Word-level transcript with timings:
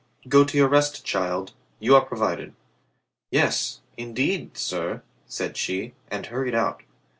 Go 0.27 0.43
to 0.43 0.57
your 0.57 0.67
rest, 0.67 1.05
child. 1.05 1.53
You 1.79 1.93
are 1.95 2.01
provided." 2.03 2.55
"Yes, 3.29 3.81
indeed, 3.97 4.57
sir," 4.57 5.03
said 5.27 5.57
she, 5.57 5.93
and 6.09 6.25
hurried 6.25 6.55
out. 6.55 6.81